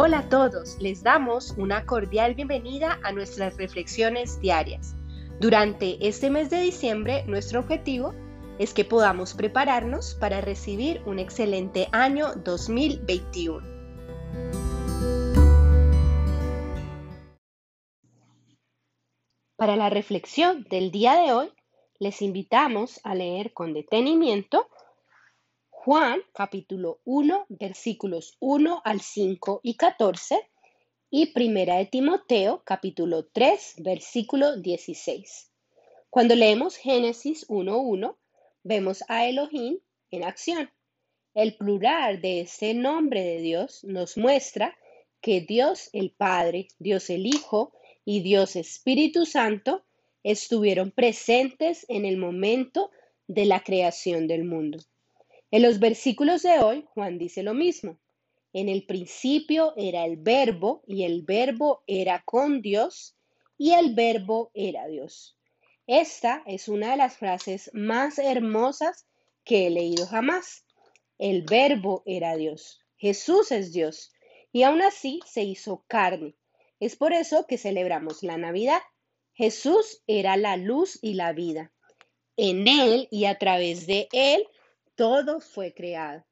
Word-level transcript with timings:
Hola 0.00 0.20
a 0.20 0.28
todos, 0.28 0.80
les 0.80 1.02
damos 1.02 1.56
una 1.58 1.84
cordial 1.84 2.36
bienvenida 2.36 3.00
a 3.02 3.10
nuestras 3.10 3.56
reflexiones 3.56 4.40
diarias. 4.40 4.94
Durante 5.40 6.06
este 6.06 6.30
mes 6.30 6.50
de 6.50 6.60
diciembre, 6.60 7.24
nuestro 7.26 7.58
objetivo 7.58 8.14
es 8.60 8.72
que 8.74 8.84
podamos 8.84 9.34
prepararnos 9.34 10.14
para 10.14 10.40
recibir 10.40 11.02
un 11.04 11.18
excelente 11.18 11.88
año 11.90 12.28
2021. 12.44 13.66
Para 19.56 19.74
la 19.74 19.90
reflexión 19.90 20.62
del 20.70 20.92
día 20.92 21.16
de 21.16 21.32
hoy, 21.32 21.52
les 21.98 22.22
invitamos 22.22 23.00
a 23.02 23.16
leer 23.16 23.52
con 23.52 23.74
detenimiento 23.74 24.68
Juan 25.90 26.20
capítulo 26.34 27.00
1 27.06 27.46
versículos 27.48 28.36
1 28.40 28.82
al 28.84 29.00
5 29.00 29.60
y 29.62 29.74
14 29.78 30.38
y 31.08 31.32
Primera 31.32 31.78
de 31.78 31.86
Timoteo 31.86 32.62
capítulo 32.62 33.24
3 33.32 33.76
versículo 33.78 34.58
16. 34.58 35.50
Cuando 36.10 36.34
leemos 36.34 36.76
Génesis 36.76 37.48
1.1, 37.48 38.18
vemos 38.64 39.02
a 39.08 39.24
Elohim 39.28 39.78
en 40.10 40.24
acción. 40.24 40.70
El 41.32 41.56
plural 41.56 42.20
de 42.20 42.42
este 42.42 42.74
nombre 42.74 43.22
de 43.22 43.38
Dios 43.38 43.82
nos 43.82 44.18
muestra 44.18 44.76
que 45.22 45.40
Dios 45.40 45.88
el 45.94 46.10
Padre, 46.10 46.68
Dios 46.78 47.08
el 47.08 47.24
Hijo 47.24 47.72
y 48.04 48.20
Dios 48.20 48.56
Espíritu 48.56 49.24
Santo 49.24 49.86
estuvieron 50.22 50.90
presentes 50.90 51.86
en 51.88 52.04
el 52.04 52.18
momento 52.18 52.90
de 53.26 53.46
la 53.46 53.60
creación 53.60 54.26
del 54.26 54.44
mundo. 54.44 54.80
En 55.50 55.62
los 55.62 55.78
versículos 55.78 56.42
de 56.42 56.58
hoy, 56.58 56.86
Juan 56.92 57.18
dice 57.18 57.42
lo 57.42 57.54
mismo. 57.54 57.98
En 58.52 58.68
el 58.68 58.84
principio 58.84 59.72
era 59.76 60.04
el 60.04 60.16
verbo 60.16 60.82
y 60.86 61.04
el 61.04 61.22
verbo 61.22 61.82
era 61.86 62.22
con 62.24 62.60
Dios 62.60 63.16
y 63.56 63.72
el 63.72 63.94
verbo 63.94 64.50
era 64.54 64.86
Dios. 64.86 65.38
Esta 65.86 66.42
es 66.46 66.68
una 66.68 66.90
de 66.90 66.98
las 66.98 67.16
frases 67.16 67.70
más 67.72 68.18
hermosas 68.18 69.06
que 69.44 69.66
he 69.66 69.70
leído 69.70 70.06
jamás. 70.06 70.66
El 71.18 71.42
verbo 71.42 72.02
era 72.04 72.36
Dios. 72.36 72.80
Jesús 72.98 73.50
es 73.50 73.72
Dios. 73.72 74.12
Y 74.52 74.64
aún 74.64 74.82
así 74.82 75.20
se 75.26 75.44
hizo 75.44 75.84
carne. 75.88 76.34
Es 76.78 76.96
por 76.96 77.12
eso 77.12 77.46
que 77.46 77.56
celebramos 77.56 78.22
la 78.22 78.36
Navidad. 78.36 78.80
Jesús 79.32 80.02
era 80.06 80.36
la 80.36 80.56
luz 80.56 80.98
y 81.00 81.14
la 81.14 81.32
vida. 81.32 81.72
En 82.36 82.68
Él 82.68 83.08
y 83.10 83.24
a 83.24 83.38
través 83.38 83.86
de 83.86 84.08
Él 84.12 84.46
todo 84.98 85.38
fue 85.40 85.72
creado. 85.72 86.26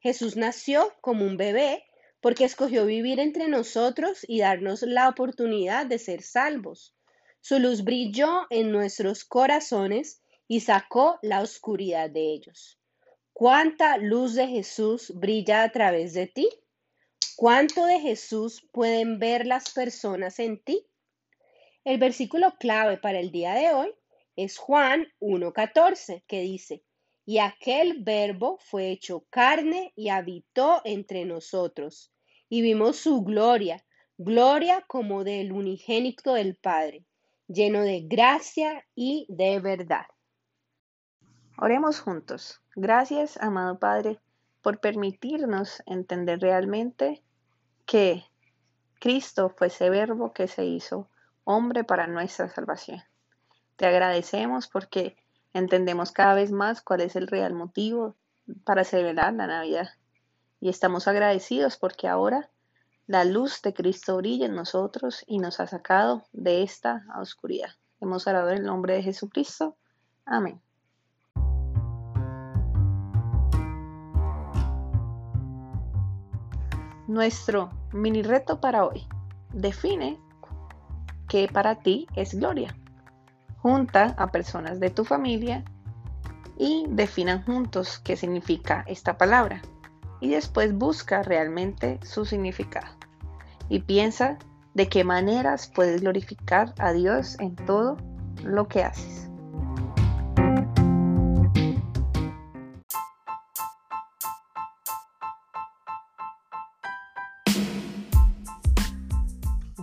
Jesús 0.00 0.36
nació 0.36 0.90
como 1.02 1.26
un 1.26 1.36
bebé 1.36 1.84
porque 2.22 2.44
escogió 2.44 2.86
vivir 2.86 3.20
entre 3.20 3.46
nosotros 3.46 4.24
y 4.26 4.40
darnos 4.40 4.80
la 4.80 5.10
oportunidad 5.10 5.84
de 5.84 5.98
ser 5.98 6.22
salvos. 6.22 6.96
Su 7.42 7.58
luz 7.58 7.84
brilló 7.84 8.46
en 8.48 8.72
nuestros 8.72 9.26
corazones 9.26 10.22
y 10.48 10.60
sacó 10.60 11.18
la 11.20 11.42
oscuridad 11.42 12.08
de 12.08 12.32
ellos. 12.32 12.80
¿Cuánta 13.34 13.98
luz 13.98 14.34
de 14.34 14.48
Jesús 14.48 15.12
brilla 15.14 15.62
a 15.62 15.70
través 15.70 16.14
de 16.14 16.26
ti? 16.26 16.48
¿Cuánto 17.36 17.84
de 17.84 18.00
Jesús 18.00 18.66
pueden 18.72 19.18
ver 19.18 19.44
las 19.46 19.74
personas 19.74 20.38
en 20.38 20.58
ti? 20.64 20.86
El 21.84 21.98
versículo 21.98 22.54
clave 22.58 22.96
para 22.96 23.20
el 23.20 23.30
día 23.30 23.52
de 23.52 23.74
hoy 23.74 23.94
es 24.36 24.56
Juan 24.56 25.06
1.14, 25.20 26.24
que 26.26 26.40
dice, 26.40 26.82
y 27.26 27.38
aquel 27.38 28.04
verbo 28.04 28.58
fue 28.60 28.90
hecho 28.90 29.26
carne 29.30 29.92
y 29.96 30.10
habitó 30.10 30.80
entre 30.84 31.24
nosotros, 31.24 32.12
y 32.48 32.62
vimos 32.62 32.96
su 32.96 33.22
gloria, 33.22 33.84
gloria 34.16 34.84
como 34.86 35.24
del 35.24 35.50
unigénito 35.50 36.34
del 36.34 36.54
Padre, 36.54 37.04
lleno 37.48 37.82
de 37.82 38.02
gracia 38.02 38.86
y 38.94 39.26
de 39.28 39.58
verdad. 39.58 40.06
Oremos 41.58 41.98
juntos. 41.98 42.62
Gracias, 42.76 43.36
amado 43.38 43.80
Padre, 43.80 44.20
por 44.62 44.78
permitirnos 44.78 45.82
entender 45.86 46.38
realmente 46.40 47.24
que 47.86 48.24
Cristo 49.00 49.50
fue 49.50 49.66
ese 49.66 49.90
verbo 49.90 50.32
que 50.32 50.46
se 50.46 50.64
hizo 50.64 51.10
hombre 51.42 51.82
para 51.82 52.06
nuestra 52.06 52.48
salvación. 52.48 53.02
Te 53.74 53.86
agradecemos 53.86 54.68
porque 54.68 55.16
Entendemos 55.56 56.12
cada 56.12 56.34
vez 56.34 56.52
más 56.52 56.82
cuál 56.82 57.00
es 57.00 57.16
el 57.16 57.28
real 57.28 57.54
motivo 57.54 58.14
para 58.64 58.84
celebrar 58.84 59.32
la 59.32 59.46
Navidad. 59.46 59.88
Y 60.60 60.68
estamos 60.68 61.08
agradecidos 61.08 61.78
porque 61.78 62.08
ahora 62.08 62.50
la 63.06 63.24
luz 63.24 63.62
de 63.62 63.72
Cristo 63.72 64.18
brilla 64.18 64.44
en 64.44 64.54
nosotros 64.54 65.24
y 65.26 65.38
nos 65.38 65.58
ha 65.58 65.66
sacado 65.66 66.24
de 66.34 66.62
esta 66.62 67.06
oscuridad. 67.18 67.70
Hemos 68.02 68.26
orado 68.26 68.50
en 68.50 68.58
el 68.58 68.64
nombre 68.64 68.96
de 68.96 69.02
Jesucristo. 69.02 69.78
Amén. 70.26 70.60
Nuestro 77.08 77.70
mini 77.94 78.20
reto 78.20 78.60
para 78.60 78.84
hoy. 78.84 79.08
Define 79.54 80.20
qué 81.30 81.48
para 81.50 81.76
ti 81.76 82.06
es 82.14 82.34
gloria. 82.34 82.76
Junta 83.66 84.14
a 84.16 84.30
personas 84.30 84.78
de 84.78 84.90
tu 84.90 85.04
familia 85.04 85.64
y 86.56 86.84
definan 86.88 87.42
juntos 87.42 87.98
qué 87.98 88.14
significa 88.14 88.84
esta 88.86 89.18
palabra. 89.18 89.60
Y 90.20 90.28
después 90.28 90.72
busca 90.72 91.24
realmente 91.24 91.98
su 92.04 92.24
significado. 92.24 92.94
Y 93.68 93.80
piensa 93.80 94.38
de 94.74 94.88
qué 94.88 95.02
maneras 95.02 95.68
puedes 95.74 96.00
glorificar 96.00 96.74
a 96.78 96.92
Dios 96.92 97.40
en 97.40 97.56
todo 97.56 97.96
lo 98.44 98.68
que 98.68 98.84
haces. 98.84 99.25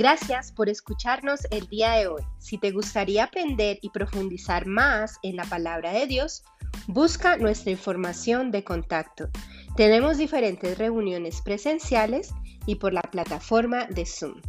Gracias 0.00 0.50
por 0.50 0.70
escucharnos 0.70 1.40
el 1.50 1.68
día 1.68 1.92
de 1.92 2.06
hoy. 2.06 2.22
Si 2.38 2.56
te 2.56 2.70
gustaría 2.70 3.24
aprender 3.24 3.78
y 3.82 3.90
profundizar 3.90 4.64
más 4.64 5.18
en 5.22 5.36
la 5.36 5.44
palabra 5.44 5.92
de 5.92 6.06
Dios, 6.06 6.42
busca 6.86 7.36
nuestra 7.36 7.72
información 7.72 8.50
de 8.50 8.64
contacto. 8.64 9.28
Tenemos 9.76 10.16
diferentes 10.16 10.78
reuniones 10.78 11.42
presenciales 11.42 12.32
y 12.64 12.76
por 12.76 12.94
la 12.94 13.02
plataforma 13.02 13.88
de 13.88 14.06
Zoom. 14.06 14.40